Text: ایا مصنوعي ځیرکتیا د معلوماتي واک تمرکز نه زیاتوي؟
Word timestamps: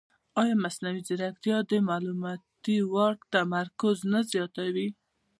ایا 0.41 0.55
مصنوعي 0.63 1.01
ځیرکتیا 1.07 1.57
د 1.71 1.71
معلوماتي 1.87 2.77
واک 2.93 3.17
تمرکز 3.33 3.97
نه 4.11 4.19
زیاتوي؟ 4.31 4.87